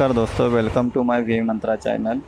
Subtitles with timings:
[0.00, 2.20] नमस्कार दोस्तों welcome to my V Mantra channel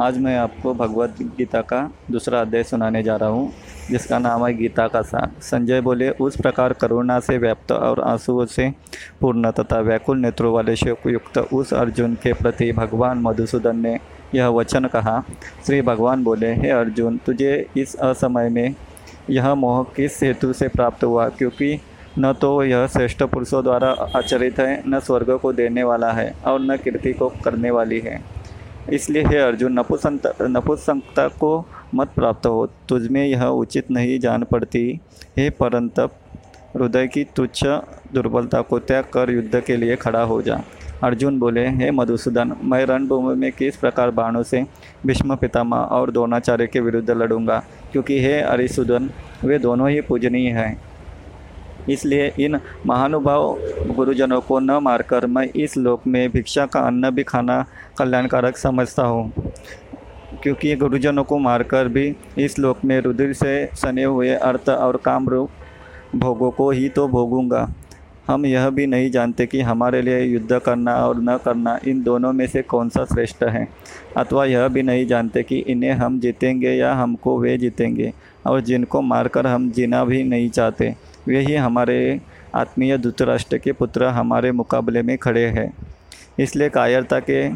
[0.00, 1.78] आज मैं आपको भगवत गीता का
[2.10, 3.52] दूसरा अध्याय सुनाने जा रहा हूँ,
[3.90, 8.44] जिसका नाम है गीता का सार। संजय बोले, उस प्रकार करुणा से व्याप्त और आंसुओं
[8.46, 8.68] से
[9.20, 13.98] पूर्ण तथा व्याकुल नेत्रों वाले शोकयुक्त उस अर्जुन के प्रति भगवान मधुसूदन ने
[14.34, 15.22] यह वचन कहा।
[15.66, 18.74] श्री भगवान बोले, हे अर्जुन, तुझे इस असमय में
[19.30, 21.28] यह मोह किस हेतु से प्राप्त हुआ?
[21.28, 21.80] क्योंकि
[22.18, 26.60] न तो यह श्रेष्ठ पुरुषों द्वारा आचरित है, न स्वर्ग को देने वाला है और
[26.60, 28.24] न कीर्ति को करने वाली है।
[28.92, 35.00] इसलिए हे अर्जुन, नपुसंत, नपुसंकता को मत प्राप्त हो। तुझमें यह उचित नहीं जान पड़ती।
[35.38, 36.10] हे परंतप,
[36.76, 37.66] हृदय की तुच्छ
[38.14, 40.60] दुर्बलता को त्याग कर युद्ध के लिए खड़ा हो जा।
[41.02, 44.66] अर्जुन बोले, हे मधुसूदन, मैं रणभूमि में किस प्रकार बाणों से
[45.06, 47.64] भीष्म पितामह और द्रोणाचार्य के विरुद्ध लड़ूँगा?
[47.92, 49.10] क्योंकि हे अरिसुदन,
[49.44, 50.85] वे दोनों ही पूजनीय हैं।
[51.90, 53.58] इसलिए इन महानुभाव
[53.96, 57.64] गुरुजनों को न मारकर मैं इस लोक में भिक्षा का अन्न भी खाना
[57.98, 59.32] कल्याणकारक समझता हूँ।
[60.42, 65.28] क्योंकि गुरुजनों को मारकर भी इस लोक में रुधिर से सने हुए अर्थ और काम
[65.28, 65.50] रूप
[66.16, 67.68] भोगों को ही तो भोगूँगा।
[68.28, 72.32] हम यह भी नहीं जानते कि हमारे लिए युद्ध करना और न करना इन दोनों
[72.32, 73.66] में से कौन सा श्रेष्ठ है।
[74.16, 78.12] अथवा यह भी नहीं जानते कि इन्हें हम जीतेंगे या हमको वे जीतेंगे
[78.46, 80.94] और जिनको मारकर हम जीना भी नहीं चाहते।
[81.28, 82.20] वे ही हमारे
[82.54, 85.72] आत्मीय धृतराष्ट्र के पुत्र हमारे मुकाबले में खड़े हैं।
[86.38, 87.48] इसलिए कायरता के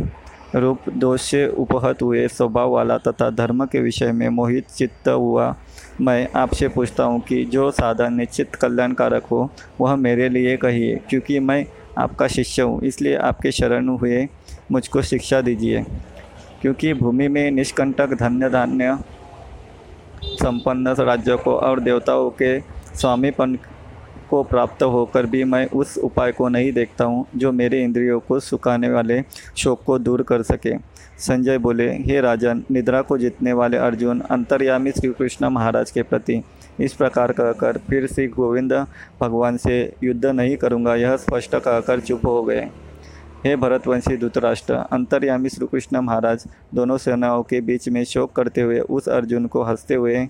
[0.55, 5.55] रूप दोष से उपहत हुए स्वभाव वाला तथा धर्म के विषय में मोहित चित्त हुआ।
[6.01, 11.39] मैं आपसे पूछता हूँ कि जो साधन निश्चित कल्याणकारक हो, वह मेरे लिए कहिए, क्योंकि
[11.39, 11.65] मैं
[11.99, 14.27] आपका शिष्य हूँ, इसलिए आपके शरण हुए
[14.73, 15.85] मुझको शिक्षा दीजिए।
[16.63, 18.99] क्योंकि भूमि में निष्कंटक धन्य धान्य
[20.25, 22.59] संपन्न राज्य को और देवताओं के
[22.95, 23.59] स्वामीपन
[24.31, 28.39] को प्राप्त होकर भी मैं उस उपाय को नहीं देखता हूँ, जो मेरे इंद्रियों को
[28.41, 29.21] सुखाने वाले
[29.57, 30.77] शोक को दूर कर सके।
[31.19, 36.43] संजय बोले, हे राजन, निद्रा को जीतने वाले अर्जुन, अंतर्यामी श्री कृष्ण महाराज के प्रति
[36.81, 38.73] इस प्रकार कहकर फिर श्री गोविंद
[39.21, 42.69] भगवान से युद्ध नहीं करूँगा, यह स्पष्ट कहकर चुप हो गए।
[43.45, 46.45] हे भरतवंशी धृतराष्ट्र, अंतर्यामी श्री कृष्ण महाराज,
[46.75, 50.27] दोनों सेनाओं के बीच में शोक करते हुए उस अर्जुन को हँसते हुए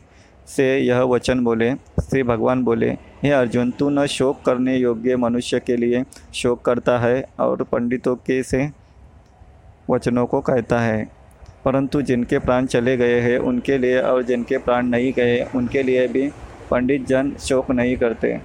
[0.50, 2.90] से यह वचन बोले, श्री भगवान बोले,
[3.22, 8.16] हे अर्जुन, तू न शोक करने योग्य मनुष्य के लिए शोक करता है और पंडितों
[8.16, 8.68] के से
[9.90, 11.08] वचनों को कहता है।
[11.64, 16.06] परंतु जिनके प्राण चले गए हैं, उनके लिए और जिनके प्राण नहीं गए, उनके लिए
[16.08, 16.30] भी
[16.70, 18.38] पंडित जन शोक नहीं करते।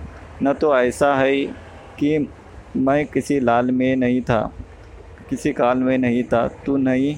[0.44, 1.36] न तो ऐसा है
[2.00, 2.28] कि
[2.76, 4.42] मैं किसी लाल में नहीं था,
[5.30, 7.16] किसी काल में नहीं था, तू नहीं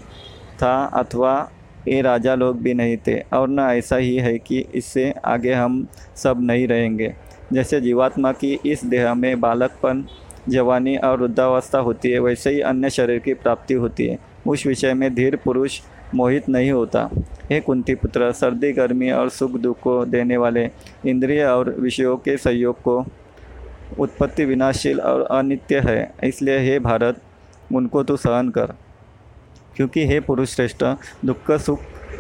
[0.62, 1.52] था अथवा
[1.88, 5.86] ये राजा लोग भी नहीं थे, और न ऐसा ही है कि इससे आगे हम
[6.16, 7.14] सब नहीं रहेंगे।
[7.54, 10.06] जैसे जीवात्मा की इस देह में बालकपन,
[10.50, 14.18] जवानी और वृद्धावस्था होती है, वैसे ही अन्य शरीर की प्राप्ति होती है।
[14.48, 15.80] उस विषय में धीर पुरुष
[16.16, 17.10] मोहित नहीं होता।
[17.50, 20.70] हे कुंती पुत्र, सर्दी, गर्मी और सुख दुख को देने वाले
[21.06, 23.06] इंद्रिय और विषयों के सहयोग को
[24.00, 27.22] उत्पत्ति विनाशील और अनित्य है, इसलिए हे भारत,
[27.74, 28.74] उनको तो सहन कर।
[29.78, 30.84] क्योंकि हे पुरुष श्रेष्ठ,
[31.26, 31.80] दुख सुख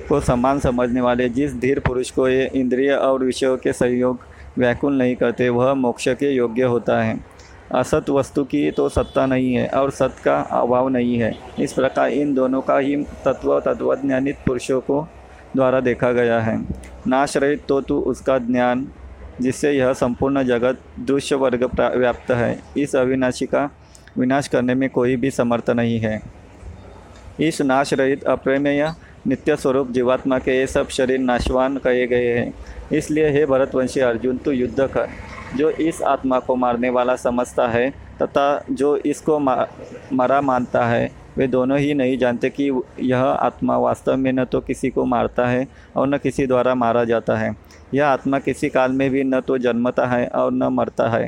[0.09, 4.19] को समान समझने वाले, जिस धीर पुरुष को ये इंद्रिय और विषयों के सहयोग
[4.57, 7.19] व्याकुल नहीं करते, वह मोक्ष के योग्य होता है।
[7.75, 12.09] असत वस्तु की तो सत्ता नहीं है और सत का अभाव नहीं है। इस प्रकार
[12.09, 15.07] इन दोनों का ही तत्व तत्वज्ञानित पुरुषों को
[15.56, 16.57] द्वारा देखा गया है।
[17.07, 18.88] नाश रहित तो तू उसका ज्ञान,
[19.41, 23.69] जिससे यह संपूर्ण जगत दृश्य वर्ग व्याप्त है। इस अविनाशी का
[24.17, 26.22] विनाश करने में कोई भी समर्थ नहीं है।
[27.40, 28.92] इस नाश रहित अप्रेमेय
[29.28, 32.53] नित्य स्वरूप जीवात्मा के ये सब शरीर नाशवान कहे गए हैं।
[32.92, 35.08] इसलिए हे भरतवंशी अर्जुन, तू युद्ध कर।
[35.56, 37.90] जो इस आत्मा को मारने वाला समझता है
[38.22, 44.16] तथा जो इसको मरा मानता है, वे दोनों ही नहीं जानते कि यह आत्मा वास्तव
[44.17, 47.56] में न तो किसी को मारता है और न किसी द्वारा मारा जाता है।
[47.94, 51.28] यह आत्मा किसी काल में भी न तो जन्मता है और न मरता है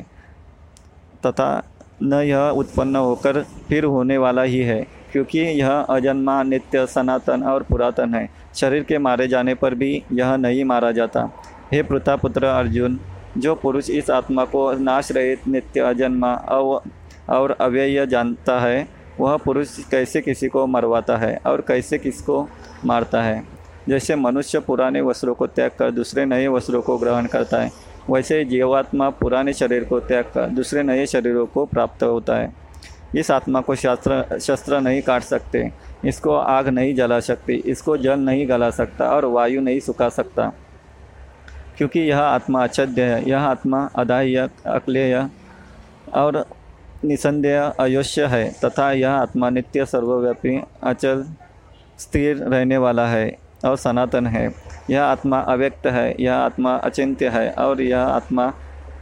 [1.26, 1.62] तथा
[2.02, 7.62] न यह उत्पन्न होकर फिर होने वाला ही है। क्योंकि यह अजन्मा, नित्य, सनातन और
[7.62, 11.28] पुरातन है। शरीर के मारे जाने पर भी यह नहीं मारा जाता।
[11.72, 13.00] हे पुत्र अर्जुन,
[13.38, 16.82] जो पुरुष इस आत्मा को नाश रहित, नित्य, अजन्मा अव,
[17.30, 18.88] और अव्यय जानता है,
[19.20, 22.48] वह पुरुष कैसे किसी को मरवाता है और कैसे किसको
[22.84, 23.42] मारता है?
[23.88, 27.70] जैसे मनुष्य पुराने वस्त्रों को त्याग कर दूसरे नए वस्त्रों को ग्रहण करता है,
[28.10, 32.52] वैसे जीवात्मा पुराने शरीर को त्याग कर दूसरे नए शरीरों को प्राप्त होता है।
[33.16, 35.72] इस आत्मा को शास्त्र, शस्त्र नहीं काट सकते।
[36.04, 40.52] इसको आग नहीं जला सकती, इसको जल नहीं गला सकता और वायु नहीं सुखा सकता।
[41.76, 45.28] क्योंकि यह आत्मा अचद्य है, यह आत्मा अदाह्य, अक्लेय
[46.14, 46.46] और
[47.04, 51.24] निसंदेह अयोश्य है, तथा यह आत्मा नित्य, सर्वव्यापी, अचल,
[51.98, 54.54] स्थिर रहने वाला है और सनातन है।
[54.90, 58.54] यह आत्मा अव्यक्त है, यह आत्मा अचिंत्य है और यह आत्मा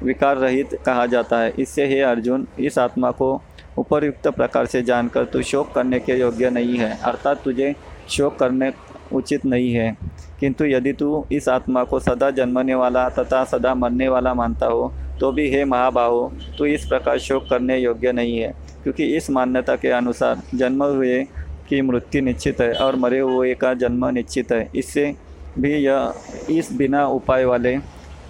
[0.02, 3.43] विकार रहित कहा जाता है। इससे हे अर्जुन, इस आत्मा को
[3.79, 7.75] उपरयुक्त प्रकार से जानकर तू शोक करने के योग्य नहीं है, अर्थात तुझे
[8.11, 8.73] शोक करने
[9.13, 9.97] उचित नहीं है।
[10.41, 14.93] किंतु यदि तू इस आत्मा को सदा जन्मने वाला तथा सदा मरने वाला मानता हो
[15.21, 18.53] तो भी हे महाबाहो, तू इस प्रकार शोक करने योग्य नहीं है,
[18.83, 21.23] क्योंकि इस मान्यता के अनुसार जन्म हुए
[21.69, 25.15] की मृत्यु निश्चित है और मरे हुए का जन्म निश्चित है। इससे
[25.59, 26.15] भी यह
[26.51, 27.77] इस बिना उपाय वाले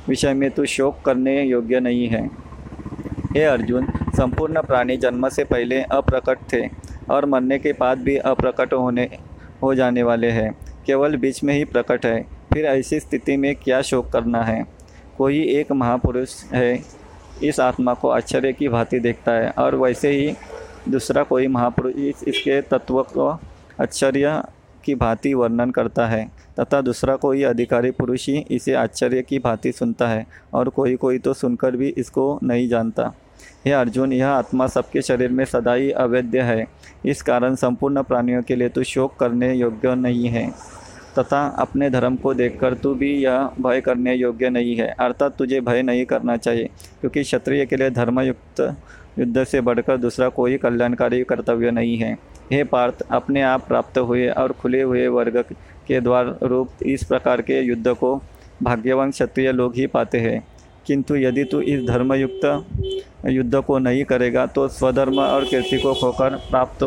[0.09, 2.29] विषय में तू शोक करने योग्य नहीं है।
[3.38, 3.87] हे अर्जुन,
[4.17, 6.61] संपूर्ण प्राणी जन्म से पहले अप्रकट थे
[7.11, 9.02] और मरने के बाद भी अप्रकट होने,
[9.62, 10.50] हो जाने वाले हैं।
[10.87, 12.20] केवल बीच में ही प्रकट है।
[12.52, 14.64] फिर ऐसी स्थिति में क्या शोक करना है?
[15.19, 16.82] कोई एक महापुरुष है,
[17.43, 20.35] इस आत्मा को आश्चर्य की भांति देखता है और वैसे ही
[20.88, 21.94] दूसरा कोई महापुरुष
[22.29, 23.29] इसके तत्व को
[23.81, 24.43] आश्चर्य
[24.85, 26.25] की भांति वर्णन करता है
[26.61, 31.19] तथा दूसरा कोई अधिकारी पुरुष ही इसे आश्चर्य की भांति सुनता है और कोई कोई
[31.19, 33.12] तो सुनकर भी इसको नहीं जानता।
[33.64, 36.67] हे अर्जुन, यह आत्मा सबके शरीर में सदा ही अवैध है।
[37.06, 40.49] इस कारण संपूर्ण प्राणियों के लिए तो शोक करने योग्य नहीं है,
[41.19, 45.61] तथा अपने धर्म को देखकर तू भी यह भय करने योग्य नहीं है। अर्थात तुझे
[45.61, 46.70] भय नहीं करना चाहिए,
[47.00, 48.61] क्योंकि क्षत्रिय के लिए धर्मयुक्त
[49.19, 52.12] युद्ध से बढ़कर दूसरा कोई कल्याणकारी कर्तव्य नहीं है।
[52.52, 55.43] हे पार्थ, अपने आप प्राप्त हुए और खुले हुए वर्ग
[55.87, 58.14] के द्वार रूप इस प्रकार के युद्ध को
[58.62, 60.46] भाग्यवान क्षत्रिय लोग ही पाते हैं।
[60.88, 66.37] किंतु यदि तू इस धर्मयुक्त युद्ध को नहीं करेगा तो स्वधर्म और कीर्ति को खोकर
[66.50, 66.85] प्राप्त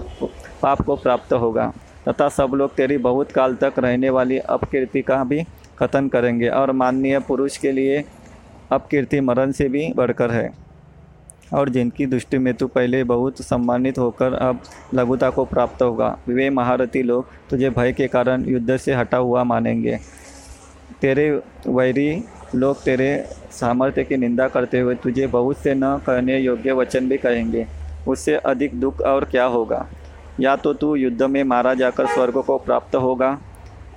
[0.62, 1.72] पाप को प्राप्त होगा।
[2.08, 5.44] तथा सब लोग तेरी बहुत काल तक रहने वाली अपकीर्ति का भी
[5.80, 8.04] कथन करेंगे और माननीय पुरुष के लिए
[8.72, 10.50] अपकीर्ति मरण से भी बढ़कर है।
[11.54, 14.60] और जिनकी दृष्टि में तू पहले बहुत सम्मानित होकर अब
[14.94, 19.44] लघुता को प्राप्त होगा, वे महारथी लोग तुझे भय के कारण युद्ध से हटा हुआ
[19.44, 19.98] मानेंगे।
[21.02, 21.30] तेरे
[21.68, 22.24] वैरी
[22.56, 27.18] लोग तेरे सामर्थ्य की निंदा करते हुए तुझे बहुत से न कहने योग्य वचन भी
[27.18, 27.66] कहेंगे।
[28.08, 29.88] उससे अधिक दुख और क्या होगा?
[30.40, 33.40] या तो तू युद्ध में मारा जाकर स्वर्ग को प्राप्त होगा,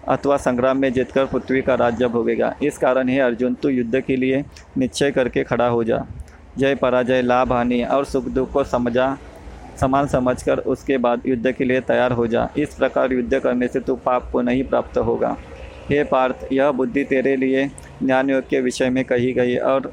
[0.09, 4.17] अथवा संग्राम में जीतकर पृथ्वी का राज्य भोगेगा। इस कारण हे अर्जुन, तू युद्ध के
[4.17, 4.45] लिए
[4.79, 6.05] निश्चय करके खड़ा हो जा।
[6.59, 9.17] जय पराजय, लाभ, हानि और सुख दुख को समझा,
[9.81, 13.81] समान समझकर उसके बाद युद्ध के लिए तैयार हो जा। इस प्रकार युद्ध करने से
[13.81, 15.37] तू पाप को नहीं प्राप्त होगा।
[15.89, 17.71] हे पार्थ, यह बुद्धि तेरे लिए
[18.03, 19.93] ज्ञान योग के विषय में कही गई और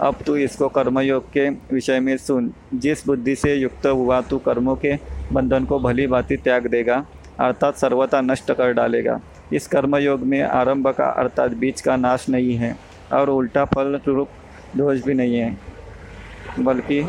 [0.00, 4.76] अब तू इसको कर्मयोग के विषय में सुन। जिस बुद्धि से युक्त हुआ, तू कर्मों
[4.76, 4.94] के
[5.32, 7.04] बंधन को भली भांति त्याग देगा,
[7.40, 9.20] अर्थात सर्वथा नष्ट कर डालेगा।
[9.52, 12.76] इस कर्मयोग में आरंभ का अर्थात बीच का नाश नहीं है
[13.12, 14.28] और उल्टा फल रूप
[14.76, 15.56] दोष भी नहीं है।
[16.60, 17.02] बल्कि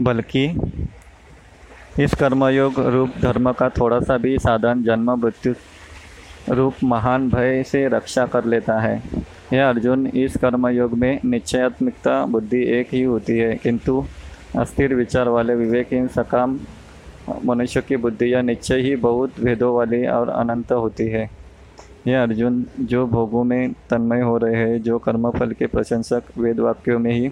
[0.00, 0.44] बल्कि
[2.00, 5.54] इस कर्मयोग रूप धर्म का थोड़ा सा भी साधन, जन्म, मृत्यु
[6.48, 9.02] रूप महान भय से रक्षा कर लेता है।
[9.52, 14.04] यह अर्जुन इस कर्मयोग में निश्चयात्मिकता, बुद्धि एक ही होती है, किंतु
[14.58, 16.58] अस्थिर विचार वाले विवेकहीन सकाम
[17.44, 21.30] मनुष्य की बुद्धि या निश्चय ही बहुत भेदों वाली और अनंत होती है।
[22.06, 26.98] यह अर्जुन जो भोगों में तन्मय हो रहे हैं, जो कर्मफल के प्रशंसक वेद वाक्यों
[26.98, 27.28] में ही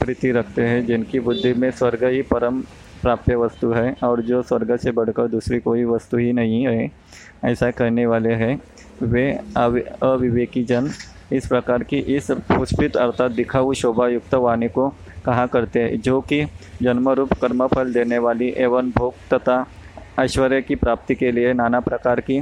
[0.00, 2.62] प्रीति रखते हैं, जिनकी बुद्धि में स्वर्ग ही परम
[3.02, 6.90] प्राप्य वस्तु है और जो स्वर्ग से बढ़कर दूसरी कोई वस्तु ही नहीं है,
[7.44, 8.60] ऐसा कहने वाले हैं।
[9.02, 10.90] वे अविवेकी जन
[11.32, 14.88] इस प्रकार की इस पुष्पित अर्थात दिखाऊ शोभा युक्त वाणी को
[15.24, 16.44] कहा करते हैं, जो कि
[16.82, 19.64] जन्मरूप कर्मफल देने वाली एवं भोग तथा
[20.18, 22.40] ऐश्वर्य की प्राप्ति के लिए नाना प्रकार की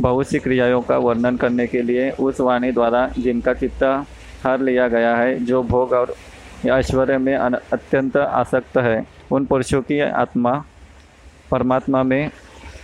[0.00, 3.82] बहुत सी क्रियाओं का वर्णन करने के लिए उस वाणी द्वारा जिनका चित्त
[4.44, 6.14] हर लिया गया है, जो भोग और
[6.66, 10.52] ऐश्वर्य में अत्यंत आसक्त है। उन पुरुषों की आत्मा
[11.50, 12.30] परमात्मा में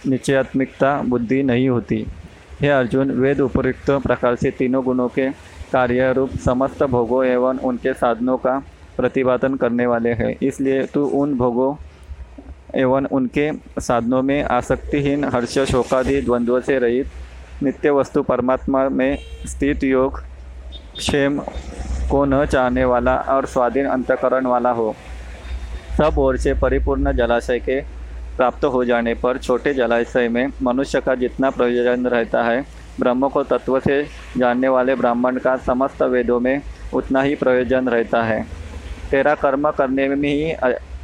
[0.06, 2.06] निश्चयात्मिकता, बुद्धि नहीं होती।
[2.60, 5.30] हे अर्जुन, वेद उपयुक्त प्रकार से तीनों गुणों के
[5.72, 8.58] कार्य रूप समस्त भोगों एवं उनके साधनों का
[8.96, 11.74] प्रतिपादन करने वाले हैं। इसलिए तू उन भोगों
[12.74, 17.06] एवं उनके साधनों में आसक्तिहीन हर्ष शोकादि द्वंद्व से रहित,
[17.62, 20.20] नित्य वस्तु परमात्मा में स्थित योग,
[20.96, 21.38] क्षेम
[22.10, 24.94] को न चाहने वाला और स्वाधीन अंतकरण वाला हो।
[26.00, 27.80] सब ओर से परिपूर्ण जलाशय के
[28.36, 32.64] प्राप्त हो जाने पर छोटे जलाशय में मनुष्य का जितना प्रयोजन रहता है,
[33.00, 34.02] ब्रह्म को तत्व से
[34.36, 36.62] जानने वाले ब्राह्मण का समस्त वेदों में
[36.94, 38.42] उतना ही प्रयोजन रहता है।
[39.10, 40.50] तेरा कर्म करने में ही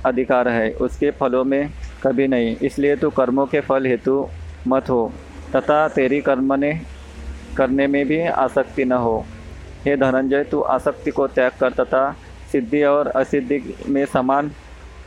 [0.06, 1.70] अधिकार है, उसके फलों में
[2.02, 4.28] कभी नहीं। इसलिए तू कर्मों के फल हेतु
[4.68, 5.12] मत हो,
[5.56, 6.72] तथा तेरी कर्म ने,
[7.56, 9.24] करने में भी आसक्ति न हो।
[9.84, 12.10] हे धनंजय, तू आसक्ति को त्याग कर तथा
[12.52, 14.50] सिद्धि और असिद्धि में समान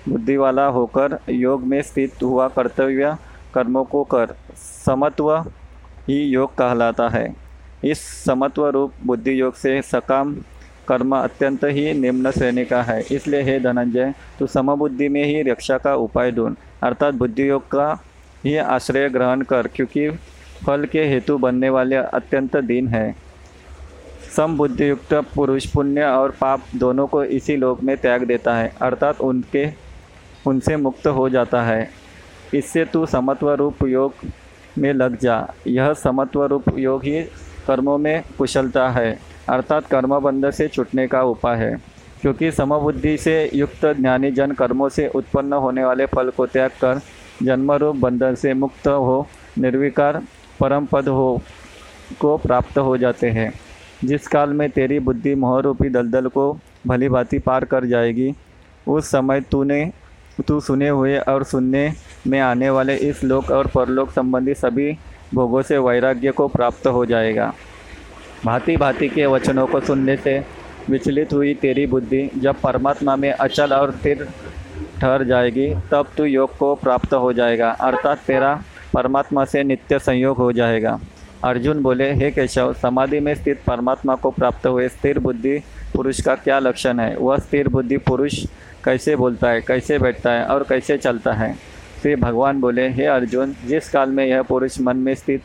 [0.08, 3.16] बुद्धि वाला होकर योग में स्थित हुआ कर्तव्य
[3.54, 4.36] कर्मों को कर।
[4.86, 5.32] समत्व
[6.08, 7.36] ही योग कहलाता है।
[7.84, 10.36] इस समत्व रूप बुद्धि योग से सकाम
[10.88, 15.78] कर्म अत्यंत ही निम्न श्रेणी का है। इसलिए हे धनंजय, तू समबुद्धि में ही रक्षा
[15.78, 17.92] का उपाय ढूंढ। अर्थात बुद्धि योग का
[18.46, 20.10] ही आश्रय ग्रहण कर, क्योंकि
[20.66, 23.16] फल के हेतु बनने वाले अत्यंत दीन है।
[24.36, 29.89] समबुद्धियुक्त पुरुष पुण्य और पाप दोनों को इसी लोक में त्याग देता है। अर्थात उनके
[30.48, 31.90] उनसे मुक्त हो जाता है।
[32.54, 34.14] इससे तू समत्व रूप योग
[34.78, 37.24] में लग जा। यह समत्व रूप योग ही
[37.68, 39.20] कर्मों में कुशलता है,
[39.50, 41.82] अर्थात कर्मबंध से छुटने का उपाय है।
[42.22, 47.02] क्योंकि समबुद्धि से युक्त ज्ञानी जन कर्मों से उत्पन्न होने वाले फल को त्याग कर
[47.44, 49.28] जन्मरूप बंधन से मुक्त हो,
[49.58, 50.22] निर्विकार
[50.60, 51.42] परम पद हो,
[52.20, 53.54] को प्राप्त हो जाते हैं।
[54.04, 58.34] जिस काल में तेरी बुद्धि मोहरूपी दलदल को भली भांति पार कर जाएगी,
[58.88, 59.92] उस समय तूने
[60.48, 61.92] तू सुने हुए और सुनने
[62.28, 64.92] में आने वाले इस लोक और परलोक संबंधी सभी
[65.34, 67.54] भोगों से वैराग्य को प्राप्त हो जाएगा।
[68.46, 70.40] भांति भांति के वचनों को सुनने से
[70.90, 74.28] विचलित हुई तेरी बुद्धि जब परमात्मा में अचल और स्थिर
[75.00, 78.62] ठहर जाएगी, तब तू योग को प्राप्त हो जाएगा, अर्थात तेरा
[78.94, 81.00] परमात्मा से नित्य संयोग हो जाएगा।
[81.44, 85.60] अर्जुन बोले, हे केशव, समाधि में स्थित परमात्मा को प्राप्त हुए स्थिर बुद्धि
[85.96, 87.18] पुरुष का क्या लक्षण है?
[87.18, 88.46] वह स्थिर बुद्धि पुरुष
[88.86, 91.56] कैसे बोलता है, कैसे बैठता है और कैसे चलता है?
[92.04, 95.42] फिर भगवान बोले, हे अर्जुन, जिस काल में यह पुरुष मन में स्थित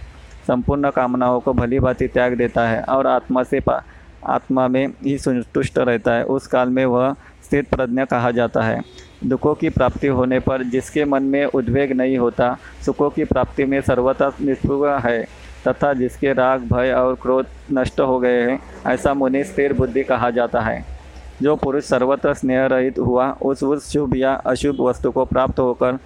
[0.46, 3.82] संपूर्ण कामनाओं को भली भांति त्याग देता है और आत्मा से पा,
[4.26, 8.80] आत्मा में ही संतुष्ट रहता है, उस काल में वह स्थित प्रज्ञा कहा जाता है।
[9.24, 13.80] दुखों की प्राप्ति होने पर जिसके मन में उद्वेग नहीं होता, सुखों की प्राप्ति में
[13.80, 19.44] सर्वथा निष्पृह है। तथा जिसके राग, भय और क्रोध नष्ट हो गए हैं, ऐसा मुनि
[19.44, 20.84] स्थिर बुद्धि कहा जाता है।
[21.42, 25.98] जो पुरुष सर्वत्र स्नेह रहित हुआ, उस उस शुभ या अशुभ वस्तु को प्राप्त होकर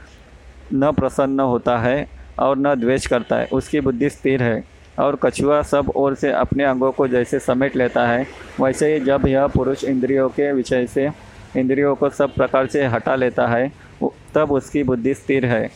[0.74, 4.62] न प्रसन्न होता है और न द्वेष करता है, उसकी बुद्धि स्थिर है
[4.98, 8.26] और कछुआ सब ओर से अपने अंगों को जैसे समेट लेता है,
[8.60, 11.10] वैसे ही जब यह पुरुष इंद्रियों के विषय से,
[11.56, 13.70] इंद्रियों को सब प्रकार से हटा लेता है,
[14.34, 15.68] तब उसकी बुद्धि स्थिर है।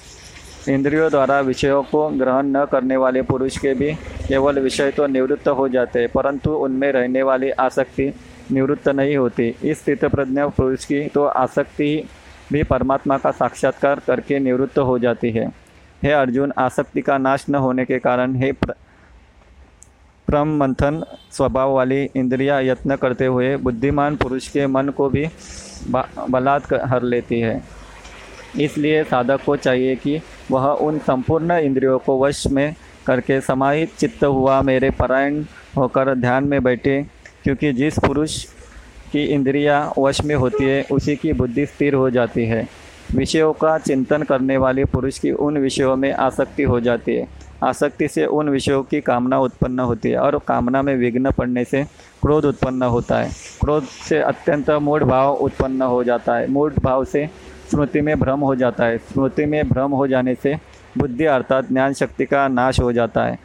[0.69, 3.93] इंद्रियों द्वारा विषयों को ग्रहण न करने वाले पुरुष के भी
[4.29, 8.13] केवल विषय तो निवृत्त हो जाते हैं, परंतु उनमें रहने वाली आसक्ति
[8.53, 12.09] निवृत्त नहीं होती। इस स्थित प्रज्ञा पुरुष की तो आसक्ति
[12.53, 15.47] भी परमात्मा का साक्षात्कार करके निवृत्त हो जाती है।
[16.03, 18.53] हे अर्जुन, आसक्ति का नाश न होने के कारण हे
[20.29, 25.27] प्रम मंथन स्वभाव वाली इंद्रिया यत्न करते हुए बुद्धिमान पुरुष के मन को भी
[25.91, 27.63] बलात् हर लेती है।
[28.61, 30.21] इसलिए साधक को चाहिए कि
[30.53, 32.75] वह उन संपूर्ण इंद्रियों को वश में
[33.07, 35.43] करके समाहित चित्त हुआ मेरे परायण
[35.77, 37.03] होकर ध्यान में बैठे,
[37.45, 38.43] क्योंकि जिस पुरुष
[39.13, 42.67] की इंद्रियाँ वश में होती है, उसी की बुद्धि स्थिर हो जाती है।
[43.15, 47.27] विषयों का चिंतन करने वाले पुरुष की उन विषयों में आसक्ति हो जाती है।
[47.65, 51.83] आसक्ति से उन विषयों की कामना उत्पन्न होती है और कामना में विघ्न पड़ने से
[52.23, 53.31] क्रोध उत्पन्न होता है।
[53.61, 57.29] क्रोध से अत्यंत मूढ़ भाव उत्पन्न हो जाता है। मूढ़ भाव से
[57.73, 60.55] स्मृति में भ्रम हो जाता है। स्मृति में भ्रम हो जाने से
[60.99, 63.39] बुद्धि अर्थात ज्ञान शक्ति का नाश हो जाता है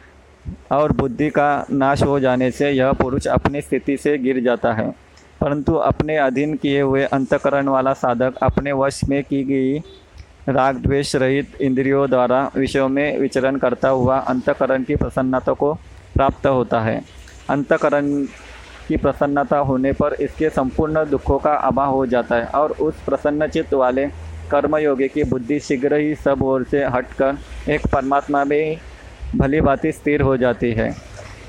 [0.72, 4.90] और बुद्धि का नाश हो जाने से यह पुरुष अपनी स्थिति से गिर जाता है।
[5.40, 9.78] परंतु अपने अधीन किए हुए अंतकरण वाला साधक अपने वश में की गई
[10.48, 15.72] राग द्वेष रहित इंद्रियों द्वारा विषयों में विचरण करता हुआ अंतकरण की प्रसन्नता को
[16.14, 17.00] प्राप्त होता है।
[17.50, 18.26] अंतकरण
[18.88, 23.74] की प्रसन्नता होने पर इसके संपूर्ण दुखों का अभाव हो जाता है और उस प्रसन्नचित्त
[23.74, 24.06] वाले
[24.50, 28.76] कर्मयोगी की बुद्धि शीघ्र ही सब ओर से हटकर एक परमात्मा में
[29.36, 30.94] भली भांति स्थिर हो जाती है।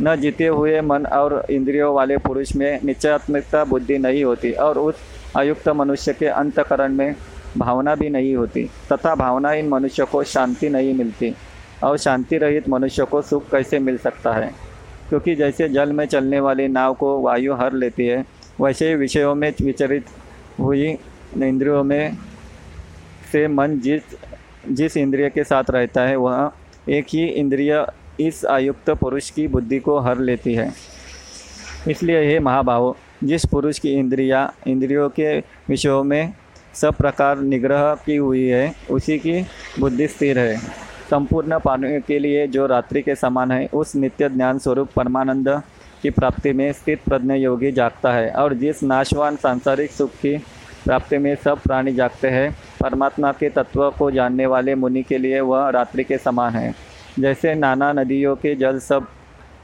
[0.02, 4.96] न जीते हुए मन और इंद्रियों वाले पुरुष में निश्चयात्मकता बुद्धि नहीं होती और उस
[5.38, 7.16] अयुक्त मनुष्य के अंतकरण में
[7.58, 11.34] भावना भी नहीं होती तथा भावना इन मनुष्य को शांति नहीं मिलती
[11.84, 14.52] और शांति रहित मनुष्य को सुख कैसे मिल सकता है?
[15.10, 18.26] क्योंकि जैसे जल में चलने वाली नाव को वायु हर लेती है,
[18.62, 20.06] वैसे विषयों में विचरित
[20.60, 20.88] हुई
[21.38, 22.18] इंद्रियों में
[23.32, 24.02] से मन जिस
[24.70, 26.52] जिस इंद्रिय के साथ रहता है, वह
[26.90, 27.86] एक ही इंद्रिय
[28.20, 30.72] इस आयुक्त पुरुष की बुद्धि को हर लेती है।
[31.88, 36.34] इसलिए हे महाभाव, जिस पुरुष की इंद्रिया, इंद्रियों के विषयों में
[36.74, 39.42] सब प्रकार निग्रह की हुई है, उसी की
[39.80, 44.58] बुद्धि स्थिर है। संपूर्ण पाने के लिए जो रात्रि के समान है, उस नित्य ज्ञान
[44.60, 45.50] स्वरूप परमानंद
[46.04, 50.38] की प्राप्ति में स्थित प्रज्ञ योगी जागता है और जिस नाशवान सांसारिक सुख की
[50.86, 52.52] प्राप्ति में सब प्राणी जागते हैं,
[52.82, 56.74] परमात्मा के तत्व को जानने वाले मुनि के लिए वह रात्रि के समान है।
[57.20, 59.08] जैसे नाना नदियों के जल सब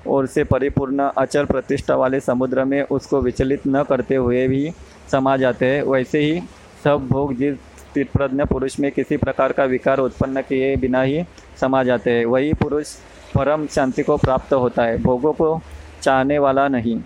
[0.07, 4.69] ओर से परिपूर्ण अचल प्रतिष्ठा वाले समुद्र में उसको विचलित न करते हुए भी
[5.11, 6.41] समा जाते हैं, वैसे ही
[6.83, 7.55] सब भोग जिस
[7.95, 11.23] स्थितप्रज्ञ पुरुष में किसी प्रकार का विकार उत्पन्न किए बिना ही
[11.61, 12.87] समा जाते हैं। वही पुरुष
[13.35, 15.61] परम शांति को प्राप्त होता है, भोगों को
[16.01, 16.99] चाहने वाला नहीं।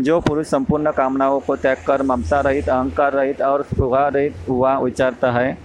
[0.00, 4.78] जो पुरुष संपूर्ण कामनाओं को त्याग कर ममता रहित, अहंकार रहित और स्पृहा रहित हुआ
[4.78, 5.58] विचारता है,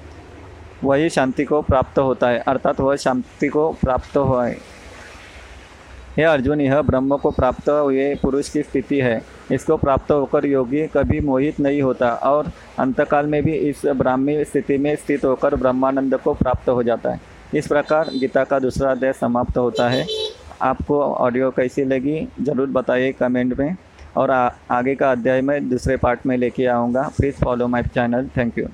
[0.84, 4.58] वही शांति को प्राप्त होता है, अर्थात वह शांति को प्राप्त हुआ है।
[6.18, 10.86] हे अर्जुन, यह ब्रह्म को प्राप्त हुए पुरुष की स्थिति है। इसको प्राप्त होकर योगी
[10.88, 16.16] कभी मोहित नहीं होता और अंतकाल में भी इस ब्राह्मी स्थिति में स्थित होकर ब्रह्मानंद
[16.18, 17.20] को प्राप्त हो जाता है।
[17.54, 20.06] इस प्रकार गीता का दूसरा अध्याय समाप्त होता है।
[20.64, 23.76] आपको ऑडियो कैसी लगी ज़रूर बताइए कमेंट में
[24.18, 28.30] और आ, आगे का अध्याय मैं दूसरे पार्ट में लेके आऊँगा। Please follow my channel
[28.38, 28.68] thank you